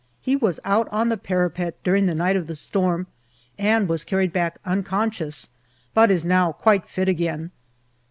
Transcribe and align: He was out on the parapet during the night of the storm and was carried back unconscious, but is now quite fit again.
He 0.19 0.35
was 0.35 0.59
out 0.65 0.87
on 0.91 1.09
the 1.09 1.15
parapet 1.17 1.75
during 1.83 2.07
the 2.07 2.15
night 2.15 2.35
of 2.35 2.47
the 2.47 2.55
storm 2.55 3.05
and 3.59 3.87
was 3.87 4.03
carried 4.03 4.33
back 4.33 4.57
unconscious, 4.65 5.51
but 5.93 6.09
is 6.09 6.25
now 6.25 6.53
quite 6.53 6.89
fit 6.89 7.07
again. 7.07 7.51